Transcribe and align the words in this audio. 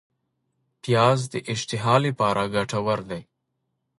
پیاز 0.81 1.19
د 1.33 1.35
اشتها 1.51 1.95
لپاره 2.05 2.43
ګټور 2.55 2.99
دی 3.09 3.21